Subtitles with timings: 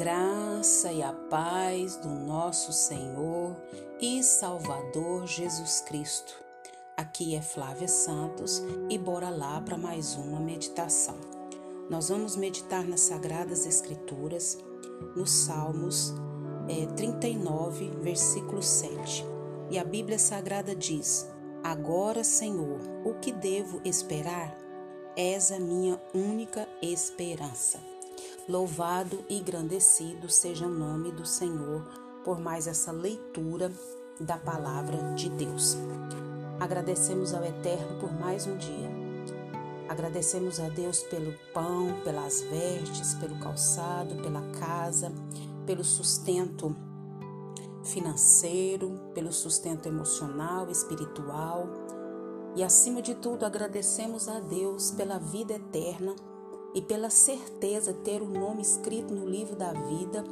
[0.00, 3.54] graça e a paz do nosso Senhor
[4.00, 6.42] e Salvador Jesus Cristo.
[6.96, 11.18] Aqui é Flávia Santos e bora lá para mais uma meditação.
[11.90, 14.56] Nós vamos meditar nas Sagradas Escrituras,
[15.14, 16.14] nos Salmos
[16.66, 19.22] é, 39, versículo 7.
[19.68, 21.28] E a Bíblia Sagrada diz:
[21.62, 24.56] Agora, Senhor, o que devo esperar?
[25.14, 27.89] És a minha única esperança.
[28.48, 31.84] Louvado e engrandecido seja o nome do Senhor
[32.24, 33.72] por mais essa leitura
[34.18, 35.76] da palavra de Deus.
[36.58, 38.90] Agradecemos ao Eterno por mais um dia.
[39.88, 45.12] Agradecemos a Deus pelo pão, pelas vestes, pelo calçado, pela casa,
[45.66, 46.76] pelo sustento
[47.82, 51.66] financeiro, pelo sustento emocional, espiritual.
[52.54, 56.14] E acima de tudo, agradecemos a Deus pela vida eterna
[56.74, 60.24] e pela certeza ter o nome escrito no livro da vida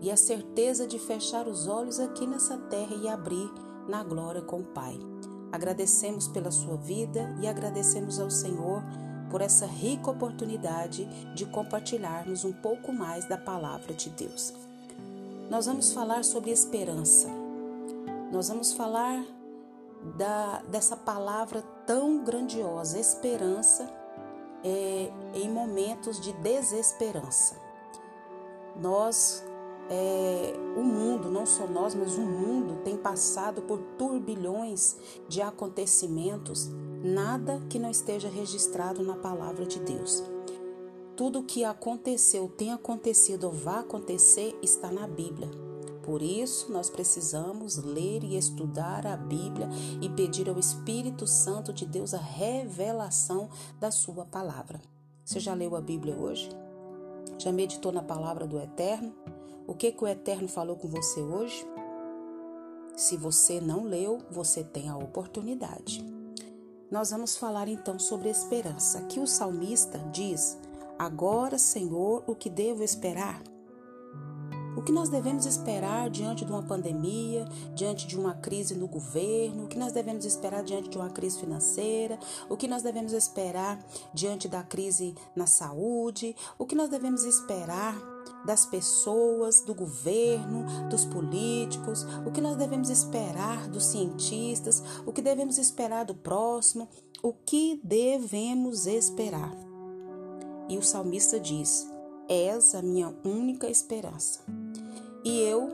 [0.00, 3.50] e a certeza de fechar os olhos aqui nessa terra e abrir
[3.88, 4.98] na glória com o Pai.
[5.50, 8.82] Agradecemos pela sua vida e agradecemos ao Senhor
[9.30, 14.52] por essa rica oportunidade de compartilharmos um pouco mais da palavra de Deus.
[15.50, 17.28] Nós vamos falar sobre esperança.
[18.30, 19.24] Nós vamos falar
[20.16, 23.90] da, dessa palavra tão grandiosa, esperança,
[24.64, 27.56] é, em momentos de desesperança.
[28.80, 29.44] Nós,
[29.90, 34.96] é, o mundo, não só nós, mas o mundo tem passado por turbilhões
[35.28, 36.70] de acontecimentos,
[37.02, 40.22] nada que não esteja registrado na palavra de Deus.
[41.16, 45.67] Tudo o que aconteceu, tem acontecido ou vai acontecer está na Bíblia.
[46.08, 49.68] Por isso, nós precisamos ler e estudar a Bíblia
[50.00, 54.80] e pedir ao Espírito Santo de Deus a revelação da Sua palavra.
[55.22, 56.48] Você já leu a Bíblia hoje?
[57.36, 59.12] Já meditou na palavra do Eterno?
[59.66, 61.62] O que, que o Eterno falou com você hoje?
[62.96, 66.02] Se você não leu, você tem a oportunidade.
[66.90, 69.00] Nós vamos falar então sobre esperança.
[69.00, 70.56] Aqui o salmista diz:
[70.98, 73.42] Agora, Senhor, o que devo esperar?
[74.76, 79.64] O que nós devemos esperar diante de uma pandemia, diante de uma crise no governo,
[79.64, 82.18] o que nós devemos esperar diante de uma crise financeira,
[82.48, 83.78] o que nós devemos esperar
[84.14, 87.96] diante da crise na saúde, o que nós devemos esperar
[88.44, 95.20] das pessoas, do governo, dos políticos, o que nós devemos esperar dos cientistas, o que
[95.20, 96.88] devemos esperar do próximo,
[97.22, 99.52] o que devemos esperar.
[100.68, 101.90] E o salmista diz:
[102.28, 104.40] És a minha única esperança.
[105.24, 105.70] E eu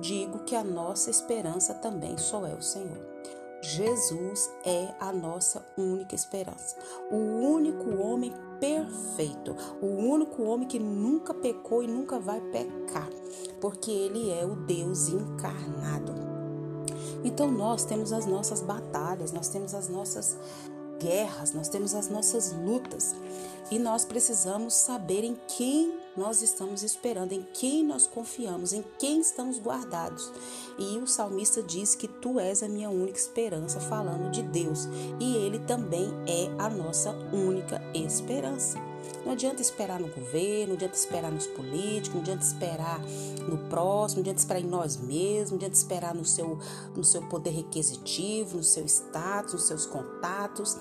[0.00, 3.12] digo que a nossa esperança também só é o Senhor.
[3.62, 6.76] Jesus é a nossa única esperança.
[7.10, 13.08] O único homem perfeito, o único homem que nunca pecou e nunca vai pecar,
[13.60, 16.12] porque ele é o Deus encarnado.
[17.24, 20.36] Então nós temos as nossas batalhas, nós temos as nossas
[21.02, 23.14] guerras, nós temos as nossas lutas
[23.70, 29.20] e nós precisamos saber em quem nós estamos esperando, em quem nós confiamos, em quem
[29.20, 30.30] estamos guardados.
[30.78, 34.86] E o salmista diz que tu és a minha única esperança, falando de Deus,
[35.18, 38.91] e ele também é a nossa única esperança.
[39.24, 43.00] Não adianta esperar no governo, não adianta esperar nos políticos, não adianta esperar
[43.48, 46.58] no próximo, não adianta esperar em nós mesmos, não adianta esperar no seu,
[46.96, 50.76] no seu poder requisitivo, no seu status, nos seus contatos.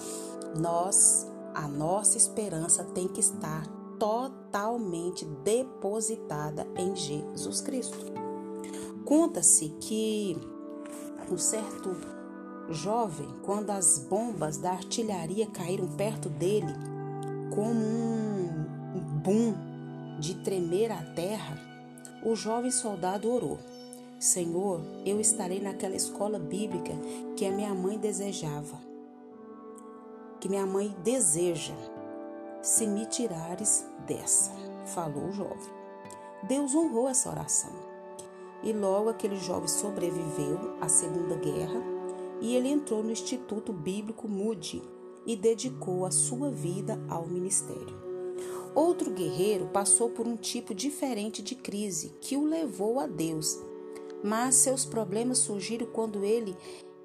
[0.57, 3.67] Nós, a nossa esperança tem que estar
[3.99, 7.97] totalmente depositada em Jesus Cristo.
[9.05, 10.37] Conta-se que
[11.29, 11.95] um certo
[12.69, 16.73] jovem, quando as bombas da artilharia caíram perto dele,
[17.51, 19.53] como um boom
[20.19, 21.57] de tremer a terra,
[22.23, 23.59] o jovem soldado orou:
[24.19, 26.93] Senhor, eu estarei naquela escola bíblica
[27.35, 28.79] que a minha mãe desejava,
[30.39, 31.75] que minha mãe deseja
[32.61, 34.51] se me tirares dessa,
[34.85, 35.81] falou o jovem.
[36.43, 37.71] Deus honrou essa oração.
[38.63, 41.81] E logo aquele jovem sobreviveu à Segunda Guerra
[42.39, 44.83] e ele entrou no Instituto Bíblico Moody
[45.25, 47.99] e dedicou a sua vida ao ministério.
[48.73, 53.59] Outro guerreiro passou por um tipo diferente de crise que o levou a Deus,
[54.23, 56.55] mas seus problemas surgiram quando ele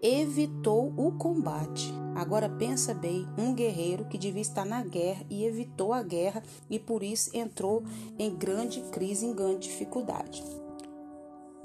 [0.03, 1.93] evitou o combate.
[2.15, 6.79] Agora pensa bem, um guerreiro que devia estar na guerra e evitou a guerra e
[6.79, 7.83] por isso entrou
[8.19, 10.45] em grande crise, em grande dificuldade.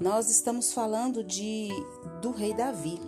[0.00, 1.68] Nós estamos falando de
[2.20, 2.98] do rei Davi.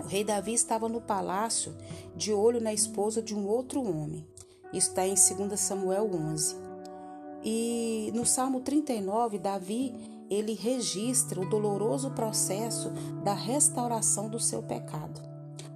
[0.00, 1.74] O rei Davi estava no palácio
[2.14, 4.26] de olho na esposa de um outro homem.
[4.72, 6.56] Isso está em 2 Samuel 11.
[7.42, 9.94] E no Salmo 39, Davi
[10.30, 12.90] ele registra o doloroso processo
[13.24, 15.20] da restauração do seu pecado.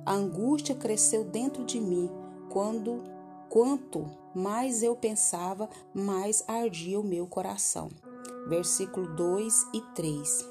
[0.04, 2.10] A angústia cresceu dentro de mim
[2.50, 3.02] quando
[3.48, 7.88] quanto mais eu pensava, mais ardia o meu coração.
[8.48, 10.48] Versículo 2 e 3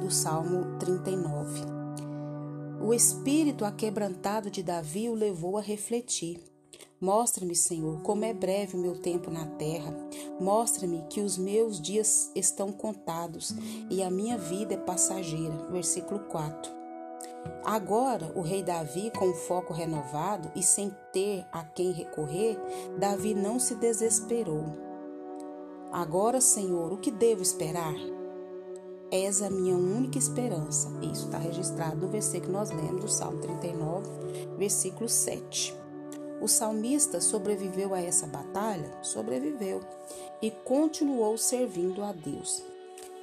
[0.00, 1.79] do Salmo 39.
[2.80, 6.40] O espírito aquebrantado de Davi o levou a refletir.
[6.98, 9.94] Mostra-me, Senhor, como é breve o meu tempo na terra.
[10.40, 13.54] Mostra-me que os meus dias estão contados
[13.90, 15.68] e a minha vida é passageira.
[15.70, 16.72] Versículo 4.
[17.64, 22.58] Agora, o rei Davi, com o foco renovado e sem ter a quem recorrer,
[22.98, 24.64] Davi não se desesperou.
[25.92, 27.94] Agora, Senhor, o que devo esperar?
[29.10, 30.88] És a minha única esperança.
[31.02, 34.08] Isso está registrado no versículo que nós lemos do Salmo 39,
[34.56, 35.74] versículo 7.
[36.40, 38.90] O salmista sobreviveu a essa batalha?
[39.02, 39.80] Sobreviveu
[40.40, 42.62] e continuou servindo a Deus.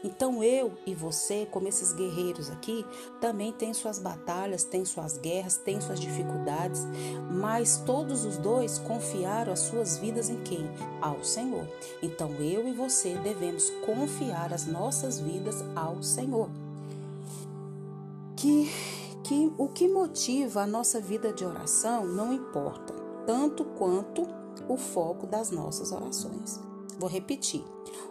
[0.04, 2.86] Então eu e você, como esses guerreiros aqui,
[3.20, 6.86] também tem suas batalhas, tem suas guerras, tem suas dificuldades,
[7.32, 10.70] mas todos os dois confiaram as suas vidas em quem?
[11.02, 11.68] Ao Senhor.
[12.02, 16.50] Então eu e você devemos confiar as nossas vidas ao Senhor.
[18.36, 18.70] Que
[19.24, 22.94] que o que motiva a nossa vida de oração não importa
[23.26, 24.26] tanto quanto
[24.70, 26.62] o foco das nossas orações.
[26.98, 27.64] Vou repetir.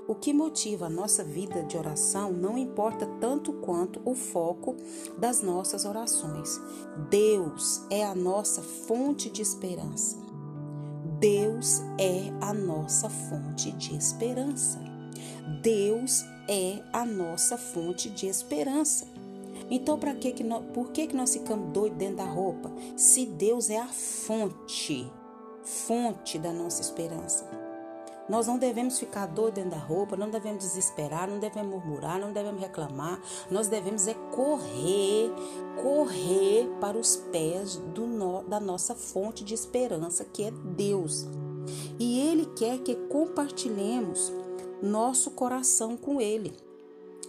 [0.09, 4.77] O que motiva a nossa vida de oração não importa tanto quanto o foco
[5.19, 6.61] das nossas orações.
[7.11, 10.17] Deus é a nossa fonte de esperança.
[11.19, 14.79] Deus é a nossa fonte de esperança.
[15.63, 19.07] Deus é a nossa fonte de esperança.
[19.71, 22.71] Então, para que que nós, por que que nós ficamos doidos dentro da roupa?
[22.97, 25.11] Se Deus é a fonte,
[25.65, 27.56] fonte da nossa esperança.
[28.29, 32.33] Nós não devemos ficar doidos dentro da roupa, não devemos desesperar, não devemos murmurar, não
[32.33, 33.21] devemos reclamar.
[33.51, 35.31] Nós devemos é correr,
[35.81, 41.27] correr para os pés no, da nossa fonte de esperança, que é Deus.
[41.99, 44.33] E Ele quer que compartilhemos
[44.83, 46.66] nosso coração com Ele.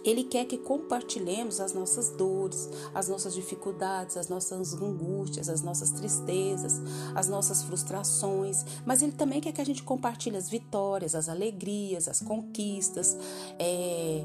[0.08, 5.90] Ele quer que compartilhemos as nossas dores, as nossas dificuldades, as nossas angústias, as nossas
[5.90, 6.80] tristezas,
[7.14, 12.08] as nossas frustrações, mas Ele também quer que a gente compartilhe as vitórias, as alegrias,
[12.08, 13.16] as conquistas,
[13.58, 14.24] é,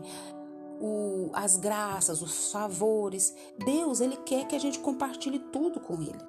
[0.80, 3.33] o, as graças, os favores.
[3.65, 6.24] Deus, Ele quer que a gente compartilhe tudo com Ele.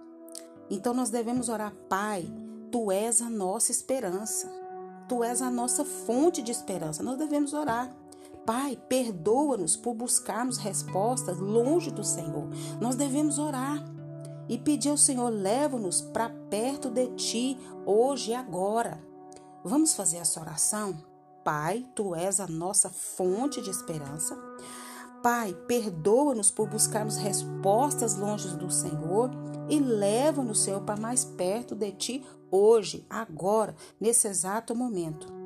[0.69, 2.27] Então nós devemos orar, Pai,
[2.75, 4.51] Tu és a nossa esperança.
[5.09, 7.05] Tu és a nossa fonte de esperança.
[7.05, 7.95] Nós devemos orar.
[8.47, 12.49] Pai, perdoa-nos por buscarmos respostas longe do Senhor.
[12.81, 13.83] Nós devemos orar
[14.49, 19.03] e pedir ao Senhor: leva-nos para perto de Ti, hoje e agora.
[19.65, 20.95] Vamos fazer essa oração?
[21.43, 24.37] Pai, Tu és a nossa fonte de esperança.
[25.23, 29.31] Pai, perdoa-nos por buscarmos respostas longe do Senhor
[29.71, 35.44] e leva-nos, Senhor, para mais perto de Ti hoje, agora, nesse exato momento.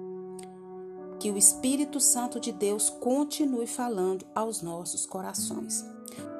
[1.19, 5.85] Que o Espírito Santo de Deus continue falando aos nossos corações.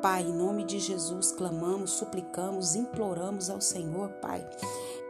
[0.01, 4.49] Pai, em nome de Jesus, clamamos, suplicamos, imploramos ao Senhor, Pai,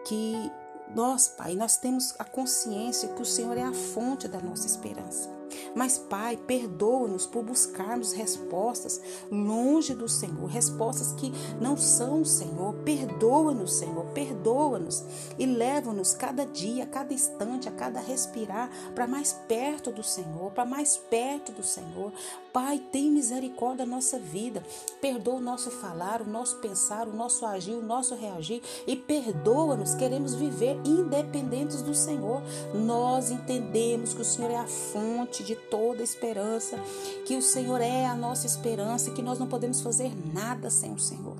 [0.07, 0.51] que
[0.95, 5.38] nós, Pai, nós temos a consciência que o Senhor é a fonte da nossa esperança.
[5.75, 12.75] Mas, Pai, perdoa-nos por buscarmos respostas longe do Senhor, respostas que não são o Senhor.
[12.85, 15.05] Perdoa-nos, Senhor, perdoa-nos
[15.39, 20.51] e leva-nos cada dia, a cada instante, a cada respirar para mais perto do Senhor,
[20.53, 22.13] para mais perto do Senhor.
[22.53, 24.65] Pai, tem misericórdia da nossa vida.
[25.01, 29.95] Perdoa o nosso falar, o nosso pensar, o nosso agir, o nosso reagir e perdoa-nos.
[29.95, 32.43] Queremos viver independentes do Senhor.
[32.75, 36.79] Nós entendemos que o Senhor é a fonte fonte de toda esperança,
[37.27, 40.93] que o Senhor é a nossa esperança e que nós não podemos fazer nada sem
[40.93, 41.37] o Senhor.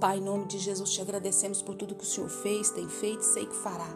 [0.00, 3.22] Pai, em nome de Jesus, te agradecemos por tudo que o Senhor fez, tem feito
[3.22, 3.88] e sei que fará.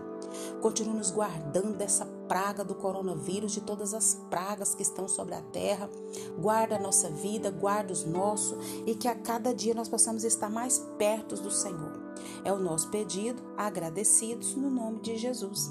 [0.60, 5.42] Continue nos guardando dessa praga do coronavírus, de todas as pragas que estão sobre a
[5.42, 5.90] terra.
[6.38, 10.50] Guarda a nossa vida, guarda os nossos e que a cada dia nós possamos estar
[10.50, 11.98] mais perto do Senhor.
[12.44, 15.70] É o nosso pedido, agradecidos no nome de Jesus.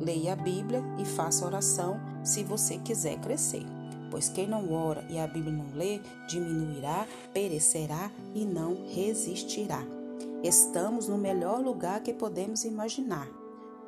[0.00, 3.64] Leia a Bíblia e faça oração se você quiser crescer.
[4.10, 9.82] Pois quem não ora e a Bíblia não lê, diminuirá, perecerá e não resistirá.
[10.42, 13.28] Estamos no melhor lugar que podemos imaginar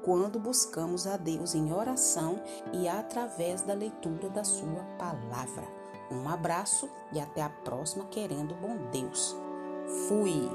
[0.02, 2.40] quando buscamos a Deus em oração
[2.72, 5.68] e através da leitura da Sua palavra.
[6.10, 9.36] Um abraço e até a próxima, querendo bom Deus.
[10.08, 10.50] Fui!